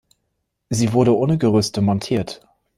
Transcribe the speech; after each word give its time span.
Sie 0.69 0.93
wurde 0.93 1.15
ohne 1.15 1.37
Gerüste 1.37 1.83
montiert. 1.83 2.41